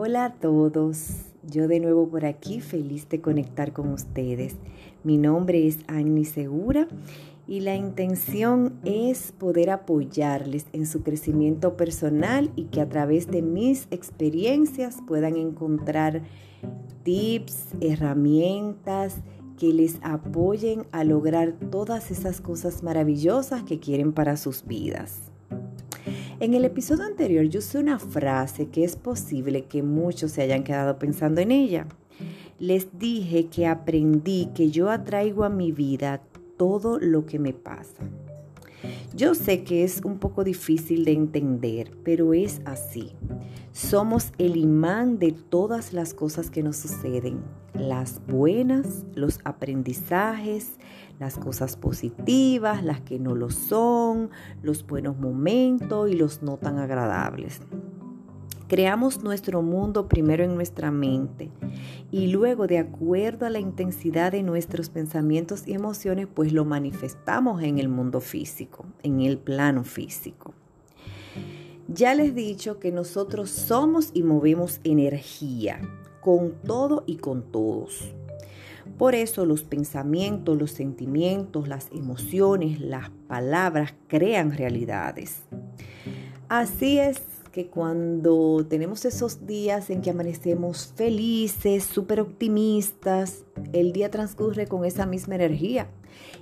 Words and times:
Hola 0.00 0.26
a 0.26 0.32
todos, 0.32 1.08
yo 1.42 1.66
de 1.66 1.80
nuevo 1.80 2.08
por 2.08 2.24
aquí 2.24 2.60
feliz 2.60 3.08
de 3.08 3.20
conectar 3.20 3.72
con 3.72 3.92
ustedes. 3.92 4.54
Mi 5.02 5.18
nombre 5.18 5.66
es 5.66 5.78
Annie 5.88 6.24
Segura 6.24 6.86
y 7.48 7.62
la 7.62 7.74
intención 7.74 8.78
es 8.84 9.32
poder 9.32 9.70
apoyarles 9.70 10.66
en 10.72 10.86
su 10.86 11.02
crecimiento 11.02 11.76
personal 11.76 12.52
y 12.54 12.66
que 12.66 12.80
a 12.80 12.88
través 12.88 13.26
de 13.26 13.42
mis 13.42 13.88
experiencias 13.90 14.98
puedan 15.04 15.34
encontrar 15.34 16.22
tips, 17.02 17.64
herramientas 17.80 19.16
que 19.58 19.72
les 19.72 19.98
apoyen 20.02 20.86
a 20.92 21.02
lograr 21.02 21.54
todas 21.72 22.12
esas 22.12 22.40
cosas 22.40 22.84
maravillosas 22.84 23.64
que 23.64 23.80
quieren 23.80 24.12
para 24.12 24.36
sus 24.36 24.64
vidas. 24.64 25.32
En 26.40 26.54
el 26.54 26.64
episodio 26.64 27.04
anterior 27.04 27.46
yo 27.46 27.58
usé 27.58 27.80
una 27.80 27.98
frase 27.98 28.68
que 28.68 28.84
es 28.84 28.94
posible 28.94 29.64
que 29.64 29.82
muchos 29.82 30.30
se 30.30 30.42
hayan 30.42 30.62
quedado 30.62 30.96
pensando 30.96 31.40
en 31.40 31.50
ella. 31.50 31.88
Les 32.60 32.96
dije 32.96 33.46
que 33.46 33.66
aprendí 33.66 34.48
que 34.54 34.70
yo 34.70 34.88
atraigo 34.88 35.42
a 35.42 35.48
mi 35.48 35.72
vida 35.72 36.22
todo 36.56 37.00
lo 37.00 37.26
que 37.26 37.40
me 37.40 37.52
pasa. 37.52 38.04
Yo 39.16 39.34
sé 39.34 39.64
que 39.64 39.82
es 39.82 40.02
un 40.04 40.20
poco 40.20 40.44
difícil 40.44 41.04
de 41.04 41.10
entender, 41.10 41.90
pero 42.04 42.32
es 42.34 42.60
así. 42.66 43.10
Somos 43.72 44.32
el 44.38 44.56
imán 44.56 45.18
de 45.18 45.32
todas 45.32 45.92
las 45.92 46.14
cosas 46.14 46.50
que 46.50 46.62
nos 46.62 46.76
suceden, 46.76 47.40
las 47.74 48.24
buenas, 48.28 49.04
los 49.16 49.40
aprendizajes, 49.42 50.76
las 51.18 51.36
cosas 51.36 51.76
positivas, 51.76 52.84
las 52.84 53.00
que 53.00 53.18
no 53.18 53.34
lo 53.34 53.50
son, 53.50 54.30
los 54.62 54.86
buenos 54.86 55.18
momentos 55.18 56.10
y 56.10 56.14
los 56.14 56.42
no 56.42 56.56
tan 56.56 56.78
agradables. 56.78 57.60
Creamos 58.68 59.22
nuestro 59.22 59.62
mundo 59.62 60.08
primero 60.08 60.44
en 60.44 60.54
nuestra 60.54 60.90
mente 60.90 61.50
y 62.10 62.26
luego 62.26 62.66
de 62.66 62.78
acuerdo 62.78 63.46
a 63.46 63.50
la 63.50 63.60
intensidad 63.60 64.32
de 64.32 64.42
nuestros 64.42 64.90
pensamientos 64.90 65.66
y 65.66 65.72
emociones, 65.72 66.28
pues 66.32 66.52
lo 66.52 66.66
manifestamos 66.66 67.62
en 67.62 67.78
el 67.78 67.88
mundo 67.88 68.20
físico, 68.20 68.84
en 69.02 69.22
el 69.22 69.38
plano 69.38 69.84
físico. 69.84 70.52
Ya 71.88 72.14
les 72.14 72.32
he 72.32 72.34
dicho 72.34 72.78
que 72.78 72.92
nosotros 72.92 73.48
somos 73.48 74.10
y 74.12 74.22
movemos 74.22 74.80
energía 74.84 75.80
con 76.20 76.52
todo 76.62 77.04
y 77.06 77.16
con 77.16 77.50
todos. 77.50 78.14
Por 78.98 79.14
eso 79.14 79.46
los 79.46 79.62
pensamientos, 79.62 80.58
los 80.58 80.72
sentimientos, 80.72 81.68
las 81.68 81.88
emociones, 81.92 82.80
las 82.80 83.10
palabras 83.28 83.94
crean 84.08 84.50
realidades. 84.50 85.42
Así 86.48 86.98
es 86.98 87.22
que 87.52 87.68
cuando 87.68 88.66
tenemos 88.68 89.04
esos 89.04 89.46
días 89.46 89.90
en 89.90 90.02
que 90.02 90.10
amanecemos 90.10 90.92
felices, 90.96 91.84
súper 91.84 92.20
optimistas, 92.20 93.44
el 93.72 93.92
día 93.92 94.10
transcurre 94.10 94.66
con 94.66 94.84
esa 94.84 95.06
misma 95.06 95.36
energía 95.36 95.88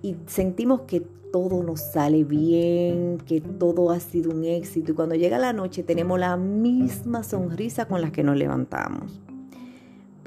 y 0.00 0.16
sentimos 0.26 0.82
que 0.82 1.00
todo 1.00 1.62
nos 1.62 1.80
sale 1.80 2.24
bien, 2.24 3.18
que 3.26 3.42
todo 3.42 3.90
ha 3.90 4.00
sido 4.00 4.30
un 4.30 4.44
éxito 4.44 4.92
y 4.92 4.94
cuando 4.94 5.14
llega 5.14 5.38
la 5.38 5.52
noche 5.52 5.82
tenemos 5.82 6.18
la 6.18 6.38
misma 6.38 7.22
sonrisa 7.22 7.86
con 7.86 8.00
la 8.00 8.10
que 8.10 8.22
nos 8.22 8.36
levantamos. 8.36 9.20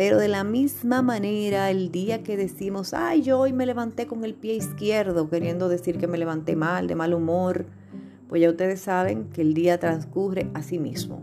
Pero 0.03 0.17
de 0.17 0.29
la 0.29 0.43
misma 0.43 1.03
manera, 1.03 1.69
el 1.69 1.91
día 1.91 2.23
que 2.23 2.35
decimos, 2.35 2.95
ay, 2.95 3.21
yo 3.21 3.37
hoy 3.37 3.53
me 3.53 3.67
levanté 3.67 4.07
con 4.07 4.25
el 4.25 4.33
pie 4.33 4.55
izquierdo, 4.55 5.29
queriendo 5.29 5.69
decir 5.69 5.99
que 5.99 6.07
me 6.07 6.17
levanté 6.17 6.55
mal, 6.55 6.87
de 6.87 6.95
mal 6.95 7.13
humor, 7.13 7.67
pues 8.27 8.41
ya 8.41 8.49
ustedes 8.49 8.81
saben 8.81 9.25
que 9.25 9.43
el 9.43 9.53
día 9.53 9.79
transcurre 9.79 10.49
así 10.55 10.79
mismo. 10.79 11.21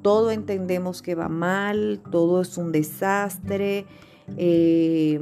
Todo 0.00 0.30
entendemos 0.30 1.02
que 1.02 1.14
va 1.14 1.28
mal, 1.28 2.00
todo 2.10 2.40
es 2.40 2.56
un 2.56 2.72
desastre, 2.72 3.84
eh, 4.38 5.20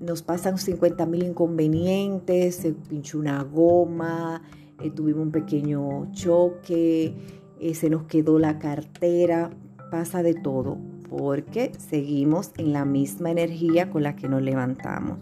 nos 0.00 0.22
pasan 0.22 0.58
50 0.58 1.06
mil 1.06 1.22
inconvenientes, 1.22 2.56
se 2.56 2.72
pinchó 2.72 3.20
una 3.20 3.40
goma, 3.44 4.42
eh, 4.82 4.90
tuvimos 4.90 5.26
un 5.26 5.30
pequeño 5.30 6.10
choque, 6.10 7.14
eh, 7.60 7.74
se 7.76 7.88
nos 7.88 8.02
quedó 8.06 8.40
la 8.40 8.58
cartera, 8.58 9.50
pasa 9.92 10.24
de 10.24 10.34
todo, 10.34 10.78
porque 11.12 11.72
seguimos 11.78 12.52
en 12.56 12.72
la 12.72 12.86
misma 12.86 13.30
energía 13.30 13.90
con 13.90 14.02
la 14.02 14.16
que 14.16 14.28
nos 14.28 14.40
levantamos. 14.40 15.18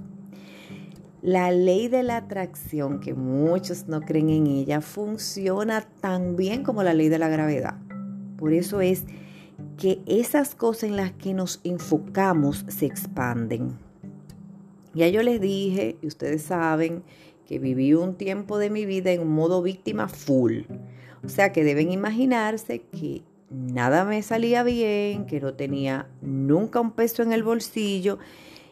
La 1.21 1.51
ley 1.51 1.89
de 1.89 2.05
la 2.05 2.19
atracción, 2.19 3.01
que 3.01 3.13
muchos 3.13 3.89
no 3.89 4.01
creen 4.01 4.31
en 4.31 4.47
ella, 4.47 4.81
funciona 4.81 5.81
tan 5.81 6.37
bien 6.37 6.63
como 6.63 6.85
la 6.85 6.95
ley 6.95 7.09
de 7.09 7.19
la 7.19 7.29
gravedad. 7.29 7.77
Por 8.39 8.53
eso 8.53 8.81
es 8.81 9.05
que 9.77 10.01
esas 10.07 10.55
cosas 10.55 10.85
en 10.85 10.97
las 10.97 11.11
que 11.11 11.35
nos 11.35 11.61
enfocamos 11.65 12.65
se 12.69 12.87
expanden. 12.87 13.77
Ya 14.95 15.09
yo 15.09 15.25
les 15.25 15.41
dije, 15.41 15.97
y 16.01 16.07
ustedes 16.07 16.43
saben, 16.43 17.03
que 17.47 17.59
viví 17.59 17.95
un 17.95 18.15
tiempo 18.15 18.59
de 18.59 18.71
mi 18.71 18.87
vida 18.87 19.11
en 19.11 19.27
modo 19.27 19.61
víctima 19.61 20.07
full. 20.07 20.61
O 21.25 21.29
sea 21.29 21.51
que 21.51 21.65
deben 21.65 21.91
imaginarse 21.91 22.83
que 22.83 23.23
nada 23.51 24.05
me 24.05 24.23
salía 24.23 24.63
bien, 24.63 25.27
que 25.27 25.41
no 25.41 25.55
tenía 25.55 26.09
nunca 26.23 26.81
un 26.81 26.93
peso 26.93 27.23
en 27.23 27.33
el 27.33 27.43
bolsillo 27.43 28.19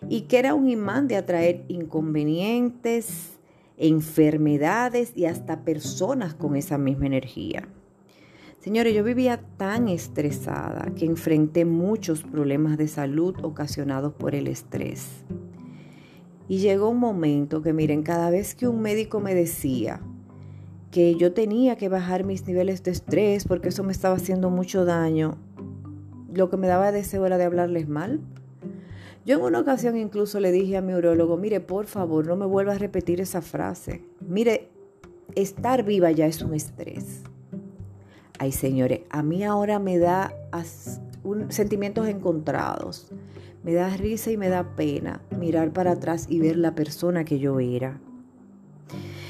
y 0.08 0.22
que 0.22 0.38
era 0.38 0.54
un 0.54 0.68
imán 0.68 1.08
de 1.08 1.16
atraer 1.16 1.64
inconvenientes, 1.68 3.38
enfermedades 3.76 5.12
y 5.16 5.26
hasta 5.26 5.64
personas 5.64 6.34
con 6.34 6.56
esa 6.56 6.78
misma 6.78 7.06
energía. 7.06 7.68
Señores, 8.60 8.94
yo 8.94 9.04
vivía 9.04 9.40
tan 9.56 9.88
estresada 9.88 10.92
que 10.96 11.06
enfrenté 11.06 11.64
muchos 11.64 12.22
problemas 12.22 12.76
de 12.76 12.88
salud 12.88 13.36
ocasionados 13.42 14.14
por 14.14 14.34
el 14.34 14.48
estrés. 14.48 15.24
Y 16.48 16.58
llegó 16.58 16.88
un 16.88 16.98
momento 16.98 17.62
que, 17.62 17.72
miren, 17.72 18.02
cada 18.02 18.30
vez 18.30 18.54
que 18.54 18.66
un 18.66 18.80
médico 18.80 19.20
me 19.20 19.34
decía 19.34 20.00
que 20.90 21.14
yo 21.16 21.32
tenía 21.32 21.76
que 21.76 21.88
bajar 21.88 22.24
mis 22.24 22.46
niveles 22.46 22.82
de 22.82 22.90
estrés 22.90 23.44
porque 23.44 23.68
eso 23.68 23.84
me 23.84 23.92
estaba 23.92 24.16
haciendo 24.16 24.50
mucho 24.50 24.84
daño, 24.84 25.36
lo 26.32 26.50
que 26.50 26.56
me 26.56 26.66
daba 26.66 26.92
deseo 26.92 27.26
era 27.26 27.38
de 27.38 27.44
hablarles 27.44 27.88
mal, 27.88 28.20
yo 29.28 29.36
en 29.36 29.42
una 29.42 29.60
ocasión 29.60 29.98
incluso 29.98 30.40
le 30.40 30.52
dije 30.52 30.78
a 30.78 30.80
mi 30.80 30.94
urólogo, 30.94 31.36
mire, 31.36 31.60
por 31.60 31.84
favor, 31.84 32.26
no 32.26 32.34
me 32.34 32.46
vuelva 32.46 32.72
a 32.72 32.78
repetir 32.78 33.20
esa 33.20 33.42
frase. 33.42 34.02
Mire, 34.26 34.70
estar 35.34 35.84
viva 35.84 36.10
ya 36.10 36.24
es 36.24 36.40
un 36.40 36.54
estrés. 36.54 37.24
Ay, 38.38 38.52
señores, 38.52 39.00
a 39.10 39.22
mí 39.22 39.44
ahora 39.44 39.78
me 39.80 39.98
da 39.98 40.32
sentimientos 41.50 42.08
encontrados. 42.08 43.12
Me 43.62 43.74
da 43.74 43.94
risa 43.98 44.30
y 44.30 44.38
me 44.38 44.48
da 44.48 44.76
pena 44.76 45.20
mirar 45.38 45.74
para 45.74 45.92
atrás 45.92 46.24
y 46.30 46.40
ver 46.40 46.56
la 46.56 46.74
persona 46.74 47.26
que 47.26 47.38
yo 47.38 47.60
era. 47.60 48.00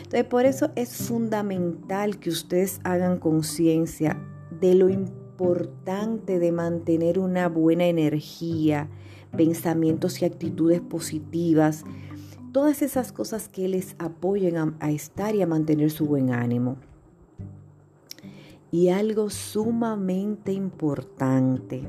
Entonces, 0.09 0.25
por 0.25 0.47
eso 0.47 0.71
es 0.75 0.97
fundamental 0.97 2.19
que 2.19 2.31
ustedes 2.31 2.81
hagan 2.83 3.19
conciencia 3.19 4.19
de 4.59 4.75
lo 4.75 4.89
importante 4.89 6.39
de 6.39 6.51
mantener 6.51 7.19
una 7.19 7.47
buena 7.51 7.85
energía, 7.85 8.89
pensamientos 9.37 10.23
y 10.23 10.25
actitudes 10.25 10.81
positivas, 10.81 11.85
todas 12.53 12.81
esas 12.81 13.13
cosas 13.13 13.51
que 13.51 13.69
les 13.69 13.97
apoyen 13.99 14.57
a, 14.81 14.91
estar 14.91 15.35
y 15.35 15.43
a 15.43 15.47
mantener 15.47 15.91
su 15.91 16.07
buen 16.07 16.33
ánimo. 16.33 16.79
Y 18.71 18.89
algo 18.89 19.29
sumamente 19.29 20.55
importante, 20.55 21.83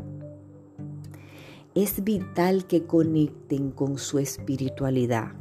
es 1.74 2.04
vital 2.04 2.68
que 2.68 2.84
conecten 2.84 3.72
con 3.72 3.98
su 3.98 4.20
espiritualidad. 4.20 5.32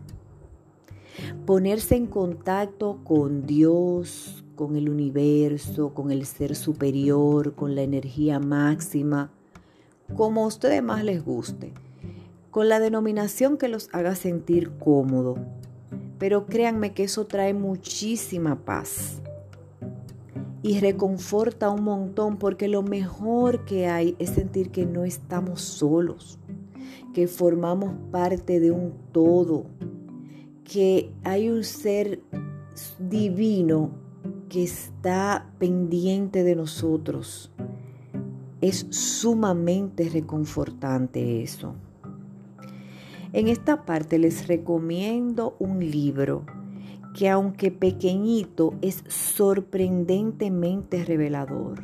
Ponerse 1.47 1.97
en 1.97 2.07
contacto 2.07 2.99
con 3.05 3.47
Dios, 3.47 4.45
con 4.57 4.77
el 4.77 4.89
universo, 4.89 5.95
con 5.95 6.11
el 6.11 6.27
ser 6.27 6.55
superior, 6.55 7.55
con 7.55 7.75
la 7.75 7.83
energía 7.83 8.41
máxima, 8.41 9.31
como 10.17 10.45
a 10.45 10.47
ustedes 10.47 10.83
más 10.83 11.05
les 11.05 11.25
guste 11.25 11.73
con 12.51 12.69
la 12.69 12.81
denominación 12.81 13.57
que 13.57 13.69
los 13.69 13.89
haga 13.93 14.15
sentir 14.15 14.71
cómodo. 14.79 15.37
Pero 16.19 16.47
créanme 16.47 16.93
que 16.93 17.05
eso 17.05 17.27
trae 17.27 17.55
muchísima 17.55 18.65
paz 18.65 19.23
y 20.63 20.81
reconforta 20.81 21.71
un 21.71 21.85
montón 21.85 22.37
porque 22.37 22.67
lo 22.67 22.83
mejor 22.83 23.65
que 23.65 23.87
hay 23.87 24.17
es 24.19 24.31
sentir 24.31 24.71
que 24.71 24.87
no 24.87 25.05
estamos 25.05 25.61
solos, 25.61 26.39
que 27.15 27.29
formamos 27.29 27.95
parte 28.11 28.59
de 28.59 28.73
un 28.73 28.93
todo, 29.13 29.67
que 30.71 31.11
hay 31.25 31.49
un 31.49 31.65
ser 31.65 32.21
divino 32.99 33.91
que 34.51 34.63
está 34.63 35.51
pendiente 35.59 36.45
de 36.45 36.55
nosotros. 36.55 37.51
Es 38.61 38.87
sumamente 38.91 40.09
reconfortante 40.09 41.43
eso. 41.43 41.75
En 43.33 43.49
esta 43.49 43.85
parte 43.85 44.19
les 44.19 44.47
recomiendo 44.47 45.57
un 45.59 45.81
libro 45.81 46.45
que 47.15 47.29
aunque 47.29 47.71
pequeñito 47.71 48.75
es 48.83 49.03
sorprendentemente 49.09 51.05
revelador. 51.05 51.83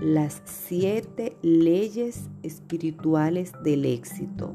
las 0.00 0.40
siete 0.46 1.36
leyes 1.42 2.30
espirituales 2.42 3.52
del 3.62 3.84
éxito 3.84 4.54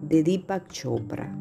de 0.00 0.22
Deepak 0.22 0.68
Chopra. 0.68 1.36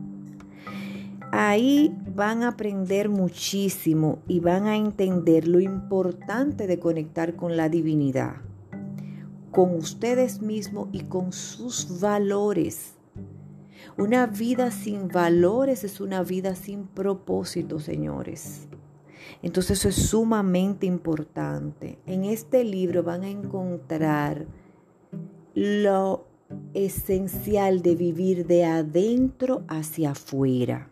Ahí 1.35 1.91
van 2.15 2.43
a 2.43 2.49
aprender 2.49 3.09
muchísimo 3.09 4.19
y 4.27 4.39
van 4.39 4.67
a 4.67 4.77
entender 4.77 5.47
lo 5.47 5.59
importante 5.59 6.67
de 6.67 6.77
conectar 6.77 7.35
con 7.35 7.57
la 7.57 7.69
divinidad, 7.69 8.35
con 9.49 9.73
ustedes 9.73 10.43
mismos 10.43 10.89
y 10.91 11.05
con 11.05 11.33
sus 11.33 11.99
valores. 11.99 12.93
Una 13.97 14.27
vida 14.27 14.69
sin 14.69 15.07
valores 15.07 15.83
es 15.83 16.01
una 16.01 16.21
vida 16.21 16.53
sin 16.53 16.85
propósito, 16.85 17.79
señores. 17.79 18.67
Entonces 19.41 19.79
eso 19.79 19.89
es 19.89 19.95
sumamente 19.95 20.85
importante. 20.85 21.97
En 22.05 22.25
este 22.25 22.63
libro 22.63 23.01
van 23.01 23.23
a 23.23 23.29
encontrar 23.29 24.45
lo 25.55 26.27
esencial 26.75 27.81
de 27.81 27.95
vivir 27.95 28.45
de 28.45 28.65
adentro 28.65 29.63
hacia 29.67 30.11
afuera. 30.11 30.91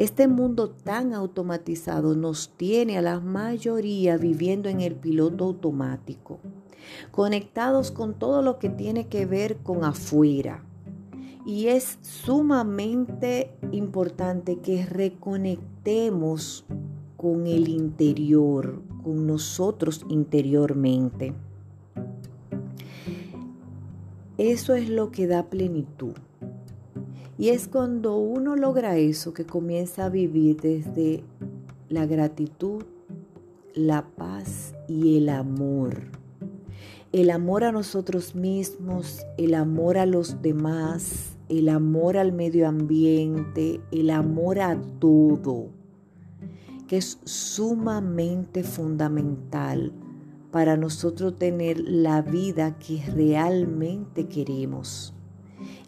Este 0.00 0.28
mundo 0.28 0.70
tan 0.70 1.12
automatizado 1.12 2.14
nos 2.14 2.56
tiene 2.56 2.96
a 2.96 3.02
la 3.02 3.20
mayoría 3.20 4.16
viviendo 4.16 4.70
en 4.70 4.80
el 4.80 4.94
piloto 4.94 5.44
automático, 5.44 6.38
conectados 7.10 7.90
con 7.90 8.14
todo 8.14 8.40
lo 8.40 8.58
que 8.58 8.70
tiene 8.70 9.08
que 9.08 9.26
ver 9.26 9.58
con 9.58 9.84
afuera. 9.84 10.64
Y 11.44 11.66
es 11.66 11.98
sumamente 12.00 13.50
importante 13.72 14.60
que 14.60 14.86
reconectemos 14.86 16.64
con 17.18 17.46
el 17.46 17.68
interior, 17.68 18.80
con 19.04 19.26
nosotros 19.26 20.06
interiormente. 20.08 21.34
Eso 24.38 24.74
es 24.74 24.88
lo 24.88 25.10
que 25.10 25.26
da 25.26 25.50
plenitud. 25.50 26.14
Y 27.40 27.48
es 27.48 27.68
cuando 27.68 28.18
uno 28.18 28.54
logra 28.54 28.98
eso 28.98 29.32
que 29.32 29.46
comienza 29.46 30.04
a 30.04 30.08
vivir 30.10 30.60
desde 30.60 31.24
la 31.88 32.04
gratitud, 32.04 32.84
la 33.74 34.06
paz 34.06 34.74
y 34.86 35.16
el 35.16 35.30
amor. 35.30 36.02
El 37.12 37.30
amor 37.30 37.64
a 37.64 37.72
nosotros 37.72 38.34
mismos, 38.34 39.24
el 39.38 39.54
amor 39.54 39.96
a 39.96 40.04
los 40.04 40.42
demás, 40.42 41.38
el 41.48 41.70
amor 41.70 42.18
al 42.18 42.32
medio 42.32 42.68
ambiente, 42.68 43.80
el 43.90 44.10
amor 44.10 44.60
a 44.60 44.78
todo 44.98 45.70
que 46.90 46.96
es 46.96 47.20
sumamente 47.22 48.64
fundamental 48.64 49.92
para 50.50 50.76
nosotros 50.76 51.38
tener 51.38 51.78
la 51.78 52.20
vida 52.20 52.76
que 52.80 53.00
realmente 53.14 54.26
queremos, 54.26 55.14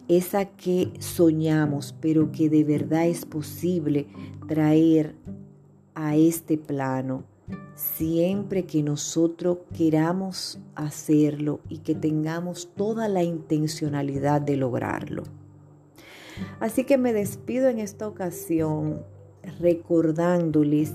esa 0.07 0.45
que 0.45 0.91
soñamos, 0.99 1.95
pero 1.99 2.31
que 2.31 2.49
de 2.49 2.63
verdad 2.63 3.07
es 3.07 3.25
posible 3.25 4.07
traer 4.47 5.15
a 5.95 6.15
este 6.15 6.57
plano 6.57 7.23
siempre 7.75 8.65
que 8.65 8.83
nosotros 8.83 9.59
queramos 9.75 10.59
hacerlo 10.75 11.59
y 11.69 11.79
que 11.79 11.95
tengamos 11.95 12.69
toda 12.75 13.07
la 13.09 13.23
intencionalidad 13.23 14.41
de 14.41 14.57
lograrlo. 14.57 15.23
Así 16.59 16.83
que 16.83 16.97
me 16.97 17.13
despido 17.13 17.69
en 17.69 17.79
esta 17.79 18.07
ocasión 18.07 19.03
recordándoles 19.59 20.93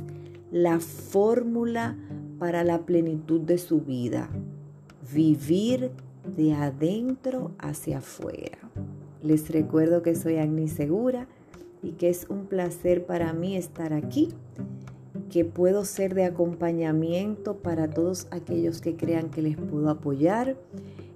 la 0.51 0.81
fórmula 0.81 1.97
para 2.39 2.65
la 2.65 2.87
plenitud 2.87 3.41
de 3.41 3.59
su 3.59 3.81
vida. 3.81 4.31
Vivir 5.13 5.91
de 6.37 6.55
adentro 6.55 7.53
hacia 7.59 7.99
afuera. 7.99 8.59
Les 9.23 9.51
recuerdo 9.51 10.03
que 10.03 10.15
soy 10.15 10.37
Agni 10.37 10.69
Segura 10.69 11.27
y 11.83 11.93
que 11.93 12.09
es 12.09 12.27
un 12.29 12.47
placer 12.47 13.07
para 13.07 13.33
mí 13.33 13.57
estar 13.57 13.93
aquí, 13.93 14.29
que 15.31 15.45
puedo 15.45 15.85
ser 15.85 16.15
de 16.15 16.25
acompañamiento 16.25 17.59
para 17.59 17.89
todos 17.91 18.27
aquellos 18.31 18.81
que 18.81 18.97
crean 18.97 19.31
que 19.31 19.43
les 19.43 19.57
puedo 19.57 19.91
apoyar 19.91 20.57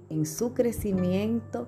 en 0.09 0.25
su 0.25 0.53
crecimiento 0.53 1.67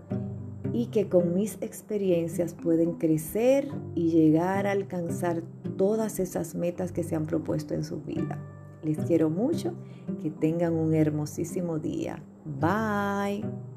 y 0.73 0.87
que 0.87 1.07
con 1.07 1.33
mis 1.33 1.57
experiencias 1.61 2.53
pueden 2.53 2.93
crecer 2.93 3.69
y 3.95 4.09
llegar 4.09 4.67
a 4.67 4.71
alcanzar 4.71 5.41
todas 5.77 6.19
esas 6.19 6.53
metas 6.53 6.91
que 6.91 7.03
se 7.03 7.15
han 7.15 7.25
propuesto 7.25 7.73
en 7.73 7.83
su 7.83 8.01
vida. 8.01 8.39
Les 8.83 8.97
quiero 8.99 9.29
mucho, 9.29 9.73
que 10.21 10.29
tengan 10.29 10.73
un 10.73 10.93
hermosísimo 10.93 11.79
día. 11.79 12.21
Bye. 12.45 13.74